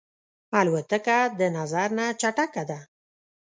[0.61, 2.79] الوتکه د نظر نه چټکه ده.